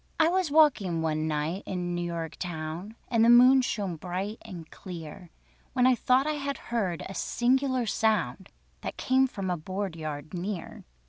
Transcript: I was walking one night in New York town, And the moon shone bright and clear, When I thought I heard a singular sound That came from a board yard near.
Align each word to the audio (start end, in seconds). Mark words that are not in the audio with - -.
I 0.19 0.29
was 0.29 0.49
walking 0.49 1.03
one 1.03 1.27
night 1.27 1.61
in 1.67 1.93
New 1.93 2.01
York 2.01 2.35
town, 2.37 2.95
And 3.07 3.23
the 3.23 3.29
moon 3.29 3.61
shone 3.61 3.97
bright 3.97 4.39
and 4.41 4.67
clear, 4.71 5.29
When 5.73 5.85
I 5.85 5.93
thought 5.93 6.25
I 6.25 6.37
heard 6.39 7.03
a 7.07 7.13
singular 7.13 7.85
sound 7.85 8.49
That 8.81 8.97
came 8.97 9.27
from 9.27 9.51
a 9.51 9.57
board 9.57 9.95
yard 9.95 10.33
near. 10.33 10.85